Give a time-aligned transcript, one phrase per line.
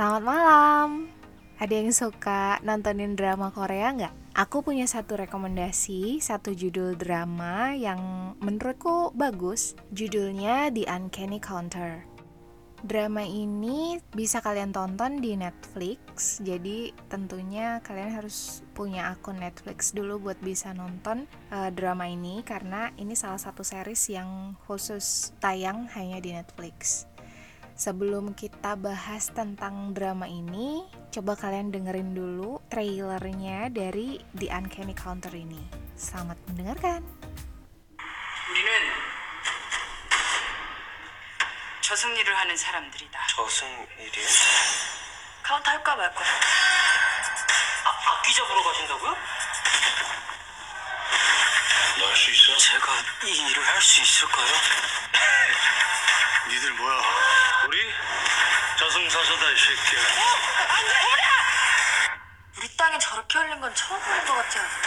[0.00, 1.12] Selamat malam.
[1.60, 4.32] Ada yang suka nontonin drama Korea nggak?
[4.32, 9.76] Aku punya satu rekomendasi, satu judul drama yang menurutku bagus.
[9.92, 12.00] Judulnya The Uncanny Counter.
[12.80, 20.16] Drama ini bisa kalian tonton di Netflix, jadi tentunya kalian harus punya akun Netflix dulu
[20.16, 26.24] buat bisa nonton uh, drama ini karena ini salah satu series yang khusus tayang hanya
[26.24, 27.04] di Netflix.
[27.79, 35.35] Sebelum kita bahas tentang drama ini, coba kalian dengerin dulu trailernya dari The Uncanny Counter
[35.35, 35.59] ini.
[35.99, 37.03] Selamat mendengarkan.
[38.45, 38.71] 우리는
[41.81, 43.19] 저승일을 하는 사람들이다.
[43.35, 44.27] 저승일이요?
[45.43, 46.27] 카운트 할까 말 거야.
[47.85, 49.11] 아, 악기 잡으러 가신다고요?
[51.99, 52.57] 너 할 수 있어?
[52.57, 52.87] 제가
[53.25, 54.51] 이 일을 할 수 있을까요?
[56.49, 57.01] 니들 뭐야?
[58.89, 60.01] 우리 저승사자다 이 새끼야.
[62.57, 64.85] 우리 땅에 저렇게 흘린 건 처음 보는 것 같지 않나?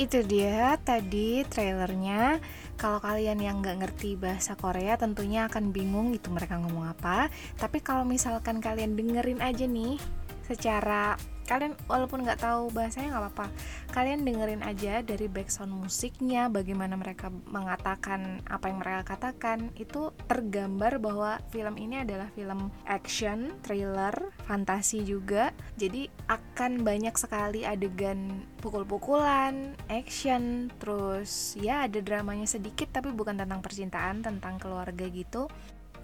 [0.00, 2.40] Itu dia tadi trailernya.
[2.80, 7.28] Kalau kalian yang nggak ngerti bahasa Korea tentunya akan bingung itu mereka ngomong apa.
[7.60, 10.00] Tapi kalau misalkan kalian dengerin aja nih
[10.48, 13.47] secara kalian walaupun nggak tahu bahasanya nggak apa-apa.
[13.93, 19.71] Kalian dengerin aja dari background musiknya bagaimana mereka mengatakan apa yang mereka katakan.
[19.77, 25.53] Itu tergambar bahwa film ini adalah film action thriller fantasi juga.
[25.77, 33.61] Jadi akan banyak sekali adegan pukul-pukulan action terus ya ada dramanya sedikit tapi bukan tentang
[33.61, 35.45] percintaan tentang keluarga gitu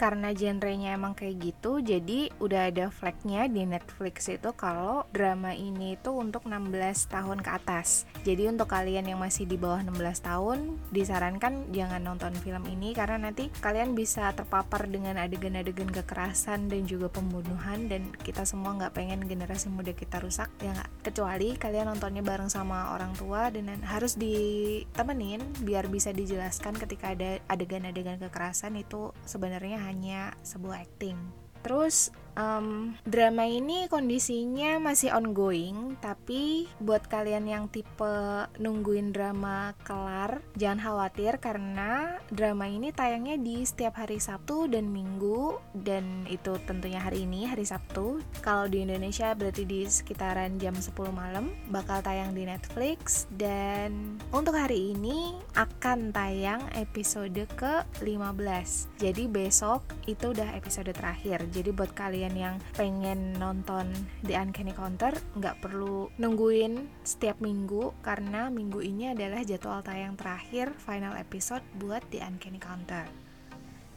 [0.02, 5.94] karena genrenya emang kayak gitu jadi udah ada flagnya di Netflix itu kalau drama ini
[5.94, 6.74] itu untuk 16
[7.06, 8.10] tahun ke atas.
[8.26, 13.30] Jadi untuk kalian yang masih di bawah 16 tahun disarankan jangan nonton film ini karena
[13.30, 19.22] nanti kalian bisa terpapar dengan adegan-adegan kekerasan dan juga pembunuhan dan kita semua nggak pengen
[19.30, 20.90] generasi muda kita rusak ya nggak?
[21.11, 27.38] Kecuali kalian nontonnya bareng sama orang tua dan harus ditemenin biar bisa dijelaskan ketika ada
[27.45, 31.20] adegan-adegan kekerasan itu sebenarnya hanya sebuah acting.
[31.62, 40.39] Terus um, drama ini kondisinya masih ongoing, tapi buat kalian yang tipe nungguin drama kelar,
[40.55, 47.02] jangan khawatir karena drama ini tayangnya di setiap hari Sabtu dan Minggu dan itu tentunya
[47.02, 48.23] hari ini hari Sabtu.
[48.39, 54.55] Kalau di Indonesia berarti di sekitaran jam 10 malam bakal tayang di Netflix dan untuk
[54.55, 58.69] hari ini akan tayang episode ke-15.
[59.02, 61.43] Jadi besok itu udah episode terakhir.
[61.49, 63.89] Jadi buat kalian yang pengen nonton
[64.21, 70.77] The Uncanny Counter nggak perlu nungguin setiap minggu karena minggu ini adalah jadwal tayang terakhir
[70.77, 73.31] final episode buat The Uncanny Counter.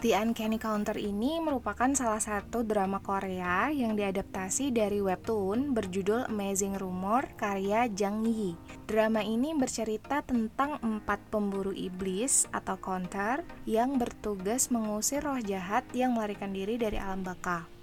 [0.05, 6.77] The Uncanny Counter ini merupakan salah satu drama Korea yang diadaptasi dari webtoon berjudul Amazing
[6.77, 8.53] Rumor karya Jang Yi.
[8.85, 16.13] Drama ini bercerita tentang empat pemburu iblis atau counter yang bertugas mengusir roh jahat yang
[16.13, 17.74] melarikan diri dari alam baka.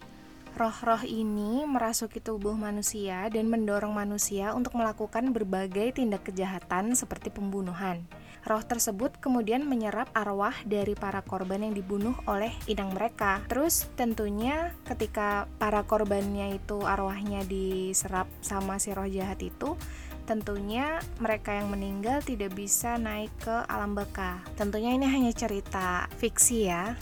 [0.52, 8.04] Roh-roh ini merasuki tubuh manusia dan mendorong manusia untuk melakukan berbagai tindak kejahatan seperti pembunuhan.
[8.44, 13.40] Roh tersebut kemudian menyerap arwah dari para korban yang dibunuh oleh inang mereka.
[13.48, 19.78] Terus tentunya ketika para korbannya itu arwahnya diserap sama si roh jahat itu,
[20.26, 24.42] tentunya mereka yang meninggal tidak bisa naik ke alam baka.
[24.58, 26.98] Tentunya ini hanya cerita fiksi ya.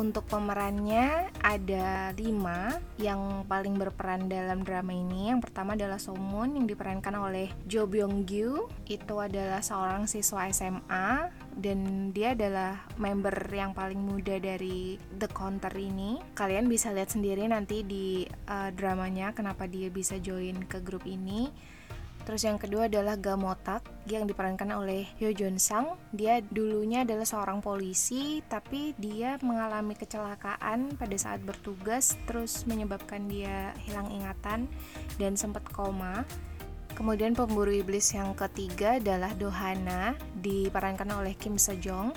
[0.00, 5.28] Untuk pemerannya ada lima yang paling berperan dalam drama ini.
[5.28, 8.64] Yang pertama adalah Somun yang diperankan oleh Jo Byung Gyu.
[8.88, 15.76] Itu adalah seorang siswa SMA dan dia adalah member yang paling muda dari The Counter
[15.76, 16.16] ini.
[16.32, 21.52] Kalian bisa lihat sendiri nanti di uh, dramanya kenapa dia bisa join ke grup ini.
[22.24, 25.96] Terus yang kedua adalah Gamotak yang diperankan oleh Hyo Jun Sang.
[26.12, 33.72] Dia dulunya adalah seorang polisi tapi dia mengalami kecelakaan pada saat bertugas terus menyebabkan dia
[33.88, 34.68] hilang ingatan
[35.16, 36.28] dan sempat koma.
[36.92, 42.12] Kemudian pemburu iblis yang ketiga adalah Dohana diperankan oleh Kim Sejong.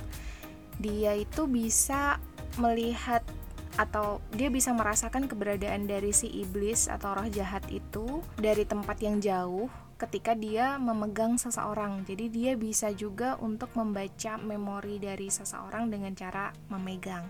[0.84, 2.20] Dia itu bisa
[2.60, 3.24] melihat
[3.74, 9.18] atau dia bisa merasakan keberadaan dari si iblis atau roh jahat itu dari tempat yang
[9.18, 9.66] jauh
[10.04, 12.04] ketika dia memegang seseorang.
[12.04, 17.24] Jadi dia bisa juga untuk membaca memori dari seseorang dengan cara memegang.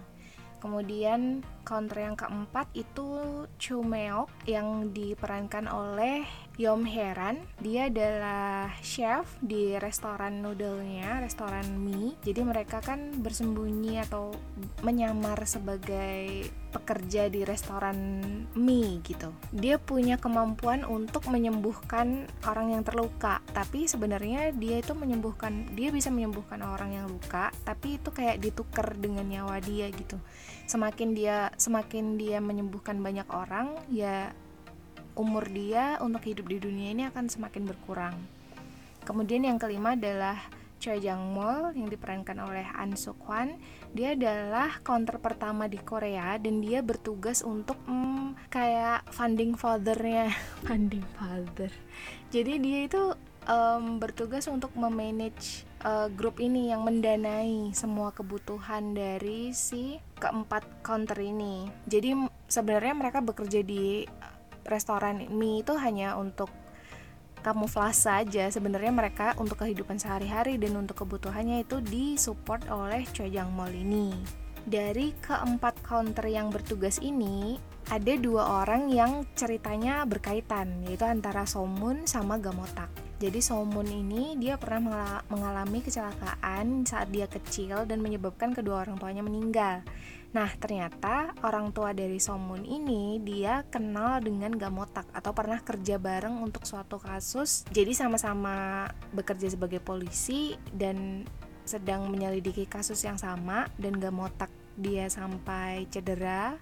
[0.58, 6.24] Kemudian counter yang keempat itu Chumeok yang diperankan oleh
[6.62, 7.42] Yom Heran.
[7.58, 12.14] Dia adalah chef di restoran noodle-nya, restoran mie.
[12.22, 14.30] Jadi mereka kan bersembunyi atau
[14.86, 17.98] menyamar sebagai pekerja di restoran
[18.54, 19.34] mie gitu.
[19.50, 26.14] Dia punya kemampuan untuk menyembuhkan orang yang terluka, tapi sebenarnya dia itu menyembuhkan, dia bisa
[26.14, 30.22] menyembuhkan orang yang luka, tapi itu kayak ditukar dengan nyawa dia gitu.
[30.70, 34.34] Semakin dia semakin dia menyembuhkan banyak orang, ya
[35.14, 38.16] umur dia untuk hidup di dunia ini akan semakin berkurang.
[39.04, 40.40] Kemudian yang kelima adalah
[40.84, 43.56] Choi Jang Mol yang diperankan oleh An Suk Hwan.
[43.96, 50.36] Dia adalah counter pertama di Korea dan dia bertugas untuk hmm, kayak funding fathernya,
[50.68, 51.72] funding father.
[52.36, 53.16] Jadi dia itu
[53.48, 61.20] um, bertugas untuk memanage uh, grup ini yang mendanai semua kebutuhan dari si keempat counter
[61.20, 61.68] ini.
[61.88, 62.12] Jadi
[62.52, 64.04] sebenarnya mereka bekerja di
[64.68, 66.50] restoran mie itu hanya untuk
[67.44, 73.76] kamuflase saja sebenarnya mereka untuk kehidupan sehari-hari dan untuk kebutuhannya itu disupport oleh Chojang Mall
[73.76, 74.16] ini.
[74.64, 77.60] Dari keempat counter yang bertugas ini
[77.92, 84.60] ada dua orang yang ceritanya berkaitan yaitu antara Somun sama Gamotak jadi Somun ini dia
[84.60, 89.80] pernah mengalami kecelakaan saat dia kecil dan menyebabkan kedua orang tuanya meninggal
[90.34, 96.42] Nah, ternyata orang tua dari Somun ini dia kenal dengan Gamotak atau pernah kerja bareng
[96.42, 97.62] untuk suatu kasus.
[97.70, 101.30] Jadi sama-sama bekerja sebagai polisi dan
[101.70, 106.58] sedang menyelidiki kasus yang sama dan Gamotak dia sampai cedera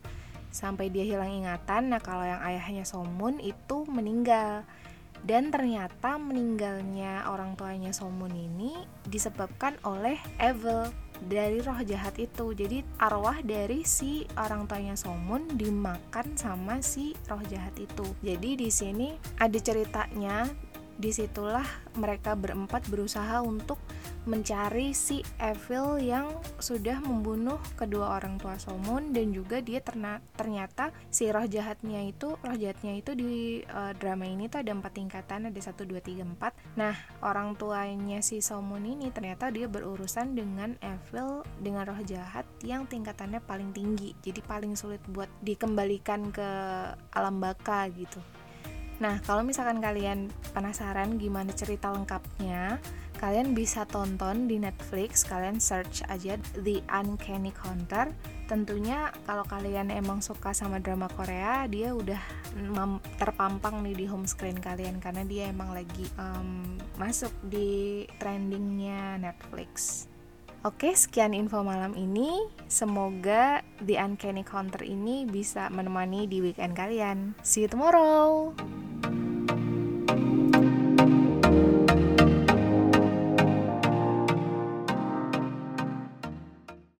[0.52, 1.96] sampai dia hilang ingatan.
[1.96, 4.68] Nah, kalau yang ayahnya Somun itu meninggal.
[5.22, 8.74] Dan ternyata meninggalnya orang tuanya Somun ini
[9.06, 10.90] disebabkan oleh Evil
[11.22, 12.58] dari roh jahat itu.
[12.58, 18.06] Jadi arwah dari si orang tuanya Somun dimakan sama si roh jahat itu.
[18.26, 20.50] Jadi di sini ada ceritanya
[20.98, 21.66] di situlah
[21.98, 23.82] mereka berempat berusaha untuk
[24.30, 26.30] mencari si Evil yang
[26.62, 32.38] sudah membunuh kedua orang tua Somun dan juga dia terna ternyata si roh jahatnya itu
[32.38, 36.22] roh jahatnya itu di uh, drama ini tuh ada empat tingkatan ada satu dua tiga
[36.22, 36.54] empat.
[36.78, 36.94] Nah
[37.26, 43.42] orang tuanya si Somun ini ternyata dia berurusan dengan Evil dengan roh jahat yang tingkatannya
[43.42, 44.14] paling tinggi.
[44.22, 46.50] Jadi paling sulit buat dikembalikan ke
[47.14, 48.22] alam baka gitu.
[49.02, 52.78] Nah, kalau misalkan kalian penasaran gimana cerita lengkapnya,
[53.22, 58.10] kalian bisa tonton di Netflix, kalian search aja The Uncanny Counter.
[58.50, 62.20] Tentunya kalau kalian emang suka sama drama Korea, dia udah
[63.22, 70.10] terpampang nih di home screen kalian karena dia emang lagi um, masuk di trendingnya Netflix.
[70.62, 72.50] Oke, sekian info malam ini.
[72.70, 77.34] Semoga The Uncanny Counter ini bisa menemani di weekend kalian.
[77.42, 78.54] See you tomorrow!